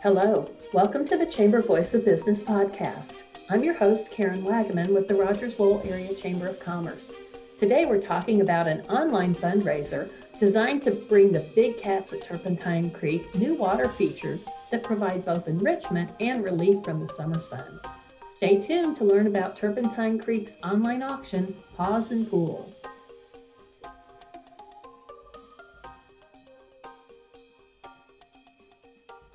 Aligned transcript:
Hello, 0.00 0.48
welcome 0.72 1.04
to 1.06 1.16
the 1.16 1.26
Chamber 1.26 1.60
Voice 1.60 1.92
of 1.92 2.04
Business 2.04 2.40
podcast. 2.40 3.24
I'm 3.50 3.64
your 3.64 3.74
host, 3.74 4.12
Karen 4.12 4.42
Wagaman 4.42 4.94
with 4.94 5.08
the 5.08 5.16
Rogers 5.16 5.58
Lowell 5.58 5.82
Area 5.84 6.14
Chamber 6.14 6.46
of 6.46 6.60
Commerce. 6.60 7.12
Today 7.58 7.84
we're 7.84 8.00
talking 8.00 8.40
about 8.40 8.68
an 8.68 8.82
online 8.82 9.34
fundraiser 9.34 10.08
designed 10.38 10.82
to 10.82 10.92
bring 10.92 11.32
the 11.32 11.40
big 11.56 11.78
cats 11.78 12.12
at 12.12 12.22
Turpentine 12.22 12.92
Creek 12.92 13.34
new 13.34 13.54
water 13.54 13.88
features 13.88 14.48
that 14.70 14.84
provide 14.84 15.24
both 15.24 15.48
enrichment 15.48 16.12
and 16.20 16.44
relief 16.44 16.84
from 16.84 17.00
the 17.00 17.08
summer 17.08 17.40
sun. 17.40 17.80
Stay 18.24 18.60
tuned 18.60 18.96
to 18.98 19.04
learn 19.04 19.26
about 19.26 19.56
Turpentine 19.56 20.16
Creek's 20.16 20.58
online 20.62 21.02
auction, 21.02 21.56
Paws 21.76 22.12
and 22.12 22.30
Pools. 22.30 22.86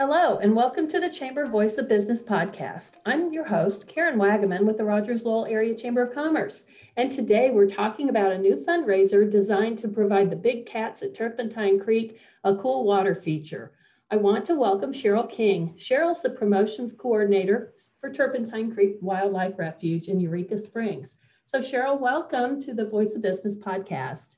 Hello, 0.00 0.38
and 0.38 0.56
welcome 0.56 0.88
to 0.88 0.98
the 0.98 1.10
Chamber 1.10 1.44
Voice 1.44 1.76
of 1.76 1.86
Business 1.86 2.22
podcast. 2.22 2.96
I'm 3.04 3.34
your 3.34 3.44
host, 3.44 3.86
Karen 3.86 4.18
Wagaman 4.18 4.64
with 4.64 4.78
the 4.78 4.84
Rogers 4.86 5.26
Lowell 5.26 5.44
Area 5.44 5.74
Chamber 5.74 6.04
of 6.04 6.14
Commerce. 6.14 6.64
And 6.96 7.12
today 7.12 7.50
we're 7.50 7.68
talking 7.68 8.08
about 8.08 8.32
a 8.32 8.38
new 8.38 8.56
fundraiser 8.56 9.30
designed 9.30 9.76
to 9.80 9.88
provide 9.88 10.30
the 10.30 10.36
big 10.36 10.64
cats 10.64 11.02
at 11.02 11.14
Turpentine 11.14 11.78
Creek 11.78 12.18
a 12.42 12.56
cool 12.56 12.84
water 12.84 13.14
feature. 13.14 13.72
I 14.10 14.16
want 14.16 14.46
to 14.46 14.54
welcome 14.54 14.94
Cheryl 14.94 15.30
King. 15.30 15.74
Cheryl's 15.76 16.22
the 16.22 16.30
promotions 16.30 16.94
coordinator 16.94 17.74
for 17.98 18.10
Turpentine 18.10 18.72
Creek 18.72 18.96
Wildlife 19.02 19.58
Refuge 19.58 20.08
in 20.08 20.18
Eureka 20.18 20.56
Springs. 20.56 21.18
So, 21.44 21.58
Cheryl, 21.58 22.00
welcome 22.00 22.58
to 22.62 22.72
the 22.72 22.86
Voice 22.86 23.14
of 23.16 23.20
Business 23.20 23.58
podcast. 23.58 24.36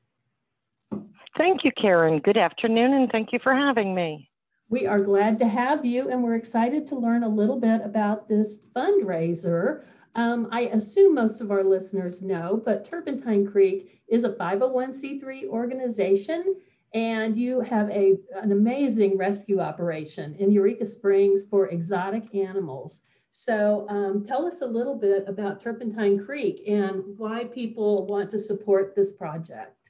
Thank 1.38 1.62
you, 1.62 1.70
Karen. 1.80 2.18
Good 2.18 2.36
afternoon, 2.36 2.94
and 2.94 3.08
thank 3.12 3.32
you 3.32 3.38
for 3.40 3.54
having 3.54 3.94
me. 3.94 4.28
We 4.72 4.86
are 4.86 5.00
glad 5.00 5.36
to 5.40 5.48
have 5.48 5.84
you, 5.84 6.08
and 6.08 6.24
we're 6.24 6.34
excited 6.34 6.86
to 6.86 6.96
learn 6.96 7.24
a 7.24 7.28
little 7.28 7.60
bit 7.60 7.82
about 7.84 8.26
this 8.26 8.58
fundraiser. 8.74 9.82
Um, 10.14 10.48
I 10.50 10.62
assume 10.62 11.14
most 11.14 11.42
of 11.42 11.50
our 11.50 11.62
listeners 11.62 12.22
know, 12.22 12.58
but 12.64 12.82
Turpentine 12.82 13.46
Creek 13.46 14.00
is 14.08 14.24
a 14.24 14.30
501c3 14.30 15.44
organization, 15.44 16.56
and 16.94 17.36
you 17.36 17.60
have 17.60 17.90
a, 17.90 18.16
an 18.34 18.50
amazing 18.50 19.18
rescue 19.18 19.60
operation 19.60 20.34
in 20.36 20.50
Eureka 20.50 20.86
Springs 20.86 21.44
for 21.44 21.68
exotic 21.68 22.34
animals. 22.34 23.02
So, 23.28 23.84
um, 23.90 24.24
tell 24.24 24.46
us 24.46 24.62
a 24.62 24.66
little 24.66 24.96
bit 24.96 25.28
about 25.28 25.60
Turpentine 25.60 26.24
Creek 26.24 26.62
and 26.66 27.02
why 27.18 27.44
people 27.44 28.06
want 28.06 28.30
to 28.30 28.38
support 28.38 28.94
this 28.96 29.12
project. 29.12 29.81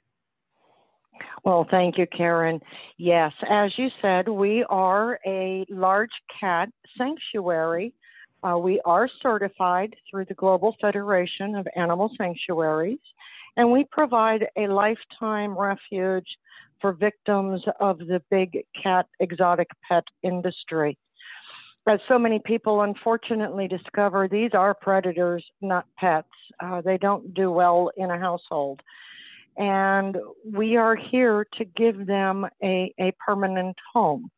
Well, 1.44 1.66
thank 1.70 1.98
you, 1.98 2.06
Karen. 2.06 2.60
Yes, 2.98 3.32
as 3.48 3.72
you 3.76 3.88
said, 4.00 4.28
we 4.28 4.64
are 4.70 5.18
a 5.26 5.66
large 5.68 6.10
cat 6.40 6.68
sanctuary. 6.96 7.92
Uh, 8.42 8.58
we 8.58 8.80
are 8.84 9.08
certified 9.22 9.94
through 10.10 10.24
the 10.26 10.34
Global 10.34 10.76
Federation 10.80 11.54
of 11.54 11.66
Animal 11.76 12.10
Sanctuaries, 12.16 12.98
and 13.56 13.70
we 13.70 13.84
provide 13.90 14.46
a 14.56 14.66
lifetime 14.66 15.56
refuge 15.58 16.26
for 16.80 16.92
victims 16.92 17.62
of 17.80 17.98
the 17.98 18.22
big 18.30 18.64
cat 18.80 19.06
exotic 19.20 19.68
pet 19.88 20.04
industry. 20.22 20.98
As 21.88 21.98
so 22.06 22.18
many 22.18 22.40
people 22.44 22.82
unfortunately 22.82 23.66
discover, 23.66 24.28
these 24.28 24.50
are 24.54 24.74
predators, 24.74 25.44
not 25.60 25.86
pets. 25.98 26.28
Uh, 26.60 26.80
they 26.80 26.98
don't 26.98 27.34
do 27.34 27.50
well 27.50 27.90
in 27.96 28.10
a 28.10 28.18
household 28.18 28.80
and 29.56 30.16
we 30.50 30.76
are 30.76 30.96
here 30.96 31.46
to 31.58 31.64
give 31.64 32.06
them 32.06 32.46
a, 32.62 32.92
a 32.98 33.12
permanent 33.24 33.76
home. 33.92 34.30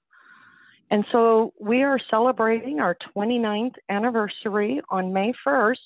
And 0.91 1.05
so 1.13 1.53
we 1.59 1.83
are 1.83 1.99
celebrating 2.11 2.81
our 2.81 2.97
29th 3.17 3.75
anniversary 3.89 4.81
on 4.91 5.13
May 5.13 5.33
1st. 5.47 5.77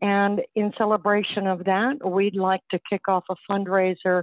And 0.00 0.42
in 0.54 0.72
celebration 0.78 1.46
of 1.46 1.64
that, 1.64 1.98
we'd 2.04 2.36
like 2.36 2.62
to 2.70 2.78
kick 2.88 3.08
off 3.08 3.24
a 3.30 3.36
fundraiser 3.50 4.22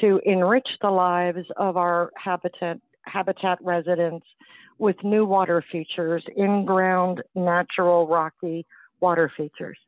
to 0.00 0.20
enrich 0.24 0.68
the 0.80 0.90
lives 0.90 1.46
of 1.56 1.76
our 1.76 2.10
habitat, 2.16 2.78
habitat 3.04 3.58
residents 3.62 4.26
with 4.78 4.96
new 5.04 5.24
water 5.24 5.62
features, 5.70 6.24
in 6.36 6.64
ground, 6.64 7.22
natural, 7.34 8.08
rocky 8.08 8.66
water 9.00 9.30
features. 9.36 9.78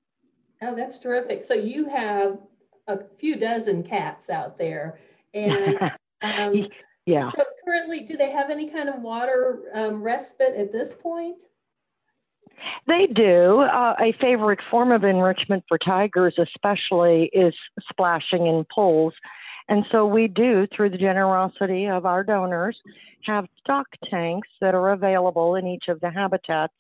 Oh, 0.63 0.75
that's 0.75 0.99
terrific. 0.99 1.43
So 1.43 1.55
you 1.55 1.89
have 1.89 2.39
a 2.87 2.99
few 3.17 3.37
dozen 3.37 3.83
cats 3.83 4.31
out 4.31 4.59
there. 4.59 4.99
And 5.33 5.79
um, 6.23 6.69
yeah. 7.07 7.31
So 7.31 7.45
currently, 7.65 8.01
do 8.01 8.17
they 8.17 8.31
have 8.31 8.51
any 8.51 8.71
kind 8.71 8.89
of 8.89 9.01
water 9.01 9.61
um, 9.75 10.03
respite 10.03 10.55
at 10.57 10.73
this 10.73 10.95
point? 10.95 11.43
They 12.87 13.07
do. 13.07 13.61
Uh, 13.61 13.95
a 14.01 14.15
favorite 14.21 14.61
form 14.71 14.93
of 14.93 15.05
enrichment 15.05 15.65
for 15.69 15.79
tigers, 15.79 16.35
especially, 16.39 17.31
is 17.33 17.55
splashing 17.91 18.47
in 18.47 18.65
pools. 18.75 19.13
And 19.69 19.85
so 19.91 20.07
we 20.07 20.29
do, 20.29 20.67
through 20.75 20.91
the 20.91 20.99
generosity 20.99 21.87
of 21.87 22.07
our 22.07 22.23
donors, 22.23 22.79
have 23.25 23.47
stock 23.61 23.87
tanks 24.11 24.49
that 24.61 24.75
are 24.75 24.93
available 24.93 25.57
in 25.57 25.67
each 25.67 25.85
of 25.89 26.01
the 26.01 26.11
habitats 26.11 26.75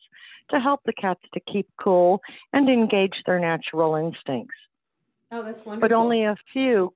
to 0.51 0.61
help 0.61 0.81
the 0.85 0.93
cats 0.93 1.21
to 1.33 1.41
keep 1.51 1.67
cool 1.83 2.21
and 2.53 2.69
engage 2.69 3.15
their 3.27 3.41
natural 3.41 3.95
instincts. 3.97 4.55
Oh, 5.35 5.43
that's 5.43 5.65
wonderful. 5.65 5.89
But 5.89 5.93
only 5.93 6.23
a 6.23 6.37
few, 6.53 6.95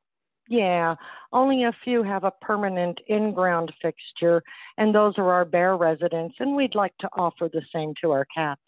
yeah, 0.48 0.94
only 1.32 1.64
a 1.64 1.72
few 1.82 2.04
have 2.04 2.22
a 2.22 2.30
permanent 2.30 3.00
in 3.08 3.34
ground 3.34 3.72
fixture, 3.82 4.44
and 4.76 4.94
those 4.94 5.14
are 5.18 5.32
our 5.32 5.44
bear 5.44 5.76
residents, 5.76 6.36
and 6.38 6.54
we'd 6.54 6.76
like 6.76 6.96
to 6.98 7.08
offer 7.14 7.50
the 7.52 7.62
same 7.74 7.94
to 8.00 8.12
our 8.12 8.24
cats. 8.32 8.60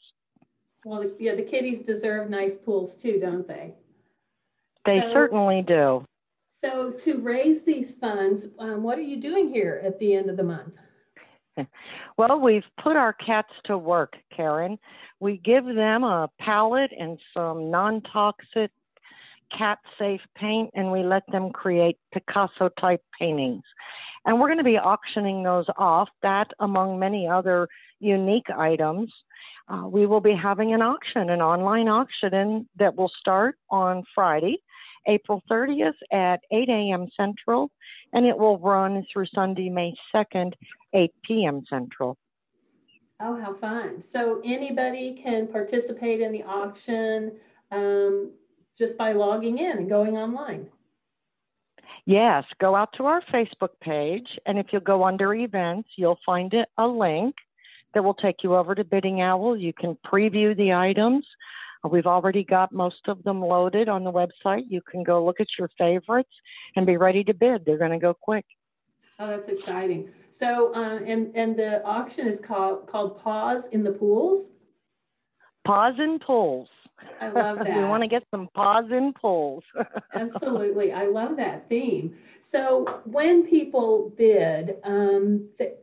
Well, 0.85 1.09
yeah, 1.21 1.37
the 1.37 1.43
kitties 1.43 1.83
deserve 1.83 2.29
nice 2.29 2.57
pools 2.57 2.97
too, 2.97 3.21
don't 3.21 3.47
they? 3.47 3.75
They 4.85 5.03
so, 5.03 5.13
certainly 5.13 5.63
do. 5.63 6.05
So, 6.49 6.91
to 6.91 7.19
raise 7.19 7.65
these 7.65 7.95
funds, 7.95 8.49
um, 8.59 8.83
what 8.83 8.99
are 8.99 9.03
you 9.03 9.21
doing 9.21 9.51
here 9.51 9.81
at 9.85 10.01
the 10.01 10.17
end 10.17 10.31
of 10.31 10.37
the 10.37 10.43
month? 10.45 10.75
Well, 12.17 12.39
we've 12.39 12.65
put 12.83 12.97
our 12.97 13.15
cats 13.15 13.49
to 13.65 13.79
work, 13.79 14.15
Karen. 14.37 14.79
We 15.21 15.39
give 15.39 15.65
them 15.65 16.05
a 16.05 16.29
pallet 16.39 16.91
and 16.99 17.19
some 17.33 17.71
non 17.71 18.03
toxic 18.03 18.71
cat 19.56 19.78
safe 19.99 20.21
paint 20.37 20.71
and 20.75 20.91
we 20.91 21.03
let 21.03 21.22
them 21.33 21.50
create 21.50 21.97
Picasso 22.12 22.69
type 22.81 23.03
paintings. 23.19 23.62
And 24.25 24.38
we're 24.38 24.49
going 24.49 24.59
to 24.59 24.65
be 24.65 24.78
auctioning 24.78 25.43
those 25.43 25.66
off, 25.77 26.09
that 26.22 26.49
among 26.61 26.99
many 26.99 27.27
other 27.27 27.69
unique 28.00 28.50
items. 28.50 29.12
Uh, 29.69 29.87
we 29.87 30.05
will 30.05 30.21
be 30.21 30.34
having 30.34 30.75
an 30.75 30.83
auction, 30.83 31.31
an 31.31 31.41
online 31.41 31.89
auction 31.89 32.69
that 32.77 32.97
will 32.97 33.10
start 33.21 33.56
on 33.71 34.03
Friday, 34.15 34.59
April 35.06 35.43
30th 35.50 35.94
at 36.12 36.41
8 36.50 36.69
a.m. 36.69 37.06
Central, 37.16 37.71
and 38.12 38.27
it 38.27 38.37
will 38.37 38.59
run 38.59 39.06
through 39.12 39.27
Sunday, 39.34 39.69
May 39.69 39.94
2nd, 40.15 40.53
8 40.93 41.10
p.m. 41.25 41.62
Central. 41.71 42.19
Oh, 43.21 43.39
how 43.41 43.55
fun. 43.55 44.00
So 44.00 44.41
anybody 44.44 45.15
can 45.15 45.47
participate 45.47 46.21
in 46.21 46.33
the 46.33 46.43
auction. 46.43 47.33
Um, 47.71 48.33
just 48.81 48.97
by 48.97 49.13
logging 49.13 49.59
in 49.59 49.79
and 49.79 49.89
going 49.89 50.17
online. 50.17 50.67
Yes, 52.07 52.45
go 52.59 52.75
out 52.75 52.89
to 52.97 53.05
our 53.05 53.23
Facebook 53.33 53.79
page, 53.83 54.27
and 54.47 54.59
if 54.59 54.69
you 54.73 54.81
go 54.81 55.05
under 55.05 55.35
events, 55.35 55.91
you'll 55.97 56.19
find 56.25 56.53
it, 56.55 56.67
a 56.79 56.87
link 56.89 57.35
that 57.93 58.03
will 58.03 58.15
take 58.15 58.37
you 58.43 58.57
over 58.57 58.75
to 58.75 58.83
Bidding 58.83 59.21
Owl. 59.21 59.57
You 59.57 59.75
can 59.75 59.99
preview 60.11 60.57
the 60.57 60.73
items. 60.73 61.27
We've 61.89 62.07
already 62.07 62.43
got 62.43 62.73
most 62.73 63.07
of 63.07 63.23
them 63.23 63.41
loaded 63.43 63.89
on 63.89 64.03
the 64.03 64.13
website. 64.13 64.65
You 64.69 64.81
can 64.91 65.03
go 65.03 65.25
look 65.25 65.41
at 65.41 65.49
your 65.59 65.69
favorites 65.77 66.33
and 66.75 66.87
be 66.87 66.97
ready 66.97 67.22
to 67.25 67.34
bid. 67.34 67.65
They're 67.65 67.78
going 67.78 67.91
to 67.91 67.99
go 67.99 68.15
quick. 68.15 68.47
Oh, 69.19 69.27
that's 69.27 69.51
exciting. 69.51 70.09
So, 70.31 70.75
uh, 70.75 71.01
and 71.07 71.37
and 71.37 71.59
the 71.59 71.84
auction 71.84 72.27
is 72.27 72.41
called 72.41 72.87
called 72.87 73.22
Paws 73.22 73.66
in 73.69 73.83
the 73.83 73.93
Pools. 73.93 74.51
Paws 75.66 75.95
in 75.99 76.19
Pools. 76.19 76.69
I 77.21 77.29
love 77.29 77.59
that. 77.65 77.77
we 77.77 77.85
want 77.85 78.03
to 78.03 78.09
get 78.09 78.25
some 78.31 78.49
paws 78.55 78.87
and 78.91 79.15
pulls. 79.15 79.65
Absolutely. 80.15 80.93
I 80.93 81.07
love 81.07 81.37
that 81.37 81.69
theme. 81.69 82.17
So 82.41 83.03
when 83.05 83.47
people 83.47 84.13
bid, 84.17 84.77
um, 84.85 85.49
th- 85.59 85.77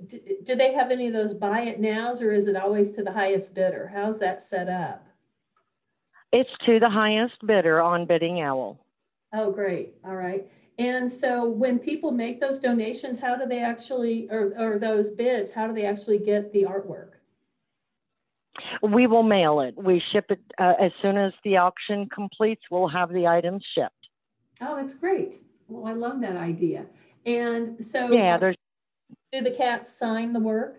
do 0.44 0.56
they 0.56 0.74
have 0.74 0.92
any 0.92 1.08
of 1.08 1.14
those 1.14 1.34
buy 1.34 1.62
it 1.62 1.80
nows 1.80 2.22
or 2.22 2.31
is 2.31 2.48
it 2.48 2.56
always 2.56 2.92
to 2.94 3.04
the 3.04 3.12
highest 3.12 3.54
bidder? 3.54 3.92
How's 3.94 4.19
that 4.19 4.42
set 4.42 4.68
up? 4.68 5.08
It's 6.34 6.50
to 6.66 6.80
the 6.80 6.90
highest 6.90 7.36
bidder 7.46 7.81
on 7.81 8.06
Bidding 8.06 8.42
Owl. 8.42 8.80
Oh, 9.34 9.52
great. 9.52 9.94
All 10.04 10.16
right. 10.16 10.50
And 10.80 11.12
so 11.12 11.48
when 11.48 11.80
people 11.80 12.12
make 12.12 12.40
those 12.40 12.60
donations, 12.60 13.19
how 13.19 13.36
do 13.36 13.48
they 13.48 13.60
actually, 13.60 14.28
or, 14.30 14.54
or 14.58 14.78
those 14.78 15.10
bids, 15.12 15.52
how 15.52 15.68
do 15.68 15.74
they 15.74 15.86
actually 15.86 16.19
get 16.19 16.52
the 16.54 16.64
artwork? 16.64 17.12
We 18.81 19.07
will 19.07 19.24
mail 19.24 19.59
it. 19.62 19.75
We 19.77 20.01
ship 20.12 20.25
it 20.30 20.39
uh, 20.57 20.74
as 20.80 20.92
soon 21.01 21.18
as 21.18 21.33
the 21.44 21.57
auction 21.57 22.07
completes. 22.13 22.63
We'll 22.69 22.88
have 22.88 23.12
the 23.12 23.27
items 23.27 23.63
shipped. 23.75 23.94
Oh, 24.62 24.75
that's 24.75 24.94
great. 24.94 25.38
Well, 25.68 25.86
I 25.86 25.94
love 25.94 26.21
that 26.21 26.36
idea. 26.36 26.86
And 27.25 27.83
so, 27.83 28.12
yeah, 28.12 28.38
there's. 28.38 28.56
Do 29.31 29.42
the 29.42 29.51
cats 29.51 29.92
sign 29.92 30.33
the 30.33 30.39
work? 30.39 30.77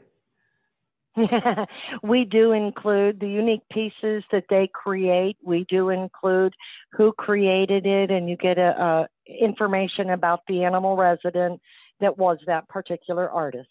we 2.02 2.24
do 2.24 2.52
include 2.52 3.20
the 3.20 3.28
unique 3.28 3.62
pieces 3.70 4.22
that 4.30 4.44
they 4.48 4.68
create. 4.72 5.36
We 5.42 5.66
do 5.68 5.90
include 5.90 6.54
who 6.92 7.12
created 7.12 7.86
it, 7.86 8.10
and 8.10 8.28
you 8.28 8.36
get 8.36 8.58
a, 8.58 8.70
a 8.80 9.08
information 9.26 10.10
about 10.10 10.40
the 10.48 10.64
animal 10.64 10.96
resident 10.96 11.60
that 12.00 12.16
was 12.16 12.38
that 12.46 12.68
particular 12.68 13.28
artist. 13.28 13.68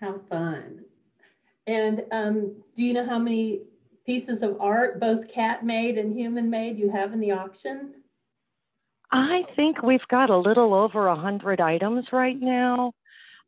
How 0.00 0.20
fun! 0.28 0.84
And 1.66 2.04
um, 2.12 2.56
do 2.76 2.82
you 2.82 2.92
know 2.92 3.06
how 3.06 3.18
many 3.18 3.62
pieces 4.04 4.42
of 4.42 4.60
art, 4.60 5.00
both 5.00 5.28
cat 5.28 5.64
made 5.64 5.96
and 5.96 6.16
human 6.16 6.50
made, 6.50 6.78
you 6.78 6.90
have 6.90 7.12
in 7.12 7.20
the 7.20 7.32
auction? 7.32 7.94
I 9.10 9.42
think 9.56 9.82
we've 9.82 10.06
got 10.10 10.30
a 10.30 10.36
little 10.36 10.74
over 10.74 11.06
a 11.06 11.16
hundred 11.16 11.60
items 11.60 12.06
right 12.12 12.38
now. 12.38 12.92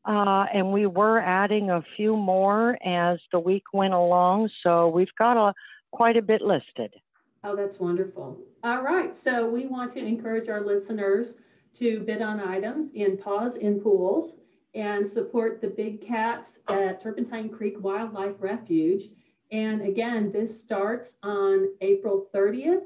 Uh, 0.04 0.46
and 0.54 0.72
we 0.72 0.86
were 0.86 1.18
adding 1.20 1.70
a 1.70 1.82
few 1.96 2.16
more 2.16 2.78
as 2.86 3.18
the 3.32 3.40
week 3.40 3.64
went 3.72 3.92
along. 3.92 4.48
So 4.62 4.88
we've 4.88 5.14
got 5.18 5.36
a 5.36 5.52
quite 5.90 6.16
a 6.16 6.22
bit 6.22 6.42
listed. 6.42 6.94
Oh, 7.42 7.56
that's 7.56 7.80
wonderful. 7.80 8.38
All 8.62 8.82
right. 8.82 9.16
So 9.16 9.48
we 9.48 9.66
want 9.66 9.90
to 9.92 10.04
encourage 10.04 10.48
our 10.48 10.60
listeners 10.60 11.36
to 11.74 12.00
bid 12.00 12.22
on 12.22 12.40
items 12.40 12.92
in 12.92 13.16
Paws 13.16 13.56
in 13.56 13.80
Pools 13.80 14.36
and 14.76 15.08
support 15.08 15.62
the 15.62 15.68
big 15.68 16.06
cats 16.06 16.60
at 16.68 17.00
Turpentine 17.00 17.48
Creek 17.48 17.76
Wildlife 17.80 18.36
Refuge. 18.38 19.04
And 19.50 19.80
again, 19.80 20.30
this 20.30 20.60
starts 20.60 21.16
on 21.22 21.68
April 21.80 22.26
30th 22.34 22.82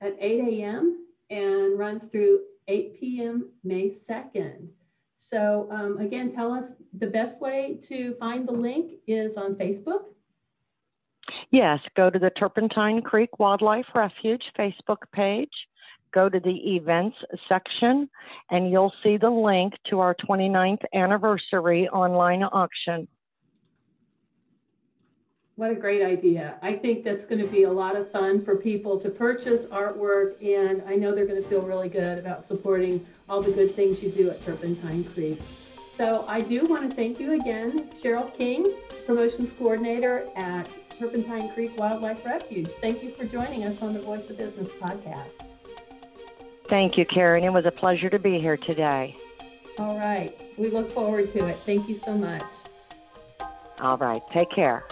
at 0.00 0.16
8 0.18 0.40
a.m. 0.40 1.06
and 1.30 1.78
runs 1.78 2.08
through 2.08 2.40
8 2.66 2.98
p.m. 2.98 3.50
May 3.62 3.88
2nd. 3.88 4.66
So 5.14 5.68
um, 5.70 5.98
again, 5.98 6.30
tell 6.30 6.52
us 6.52 6.74
the 6.98 7.06
best 7.06 7.40
way 7.40 7.78
to 7.82 8.14
find 8.14 8.46
the 8.46 8.52
link 8.52 8.94
is 9.06 9.36
on 9.36 9.54
Facebook. 9.54 10.08
Yes, 11.50 11.78
go 11.96 12.10
to 12.10 12.18
the 12.18 12.30
Turpentine 12.30 13.00
Creek 13.00 13.38
Wildlife 13.38 13.86
Refuge 13.94 14.42
Facebook 14.58 15.02
page, 15.12 15.52
go 16.16 16.30
to 16.30 16.40
the 16.40 16.56
events 16.76 17.16
section, 17.46 18.08
and 18.50 18.70
you'll 18.70 18.94
see 19.02 19.18
the 19.18 19.28
link 19.28 19.74
to 19.90 20.00
our 20.00 20.14
29th 20.14 20.82
anniversary 20.94 21.88
online 21.90 22.42
auction. 22.42 23.06
What 25.56 25.70
a 25.70 25.74
great 25.74 26.02
idea. 26.02 26.56
I 26.62 26.72
think 26.72 27.04
that's 27.04 27.26
going 27.26 27.40
to 27.40 27.46
be 27.46 27.64
a 27.64 27.70
lot 27.70 27.96
of 27.96 28.10
fun 28.10 28.42
for 28.42 28.56
people 28.56 28.98
to 28.98 29.10
purchase 29.10 29.66
artwork, 29.66 30.42
and 30.42 30.82
I 30.86 30.96
know 30.96 31.14
they're 31.14 31.26
going 31.26 31.42
to 31.42 31.48
feel 31.48 31.62
really 31.62 31.90
good 31.90 32.18
about 32.18 32.42
supporting 32.42 33.06
all 33.28 33.42
the 33.42 33.52
good 33.52 33.74
things 33.74 34.02
you 34.02 34.10
do 34.10 34.30
at 34.30 34.40
Turpentine 34.40 35.04
Creek. 35.04 35.38
So 35.88 36.24
I 36.28 36.40
do 36.40 36.64
want 36.64 36.88
to 36.88 36.96
thank 36.96 37.20
you 37.20 37.40
again, 37.40 37.88
Cheryl 37.90 38.34
King, 38.34 38.66
Promotions 39.06 39.52
Coordinator 39.52 40.26
at 40.36 40.68
Turpentine 40.98 41.50
Creek 41.52 41.76
Wildlife 41.78 42.24
Refuge. 42.24 42.68
Thank 42.68 43.02
you 43.02 43.10
for 43.10 43.24
joining 43.24 43.64
us 43.64 43.82
on 43.82 43.92
the 43.92 44.00
Voice 44.00 44.30
of 44.30 44.38
Business 44.38 44.72
podcast. 44.72 45.52
Thank 46.68 46.98
you, 46.98 47.04
Karen. 47.04 47.44
It 47.44 47.52
was 47.52 47.64
a 47.64 47.70
pleasure 47.70 48.10
to 48.10 48.18
be 48.18 48.40
here 48.40 48.56
today. 48.56 49.16
All 49.78 49.98
right. 49.98 50.38
We 50.56 50.68
look 50.68 50.90
forward 50.90 51.30
to 51.30 51.46
it. 51.46 51.56
Thank 51.58 51.88
you 51.88 51.96
so 51.96 52.16
much. 52.16 52.42
All 53.80 53.96
right. 53.98 54.22
Take 54.32 54.50
care. 54.50 54.84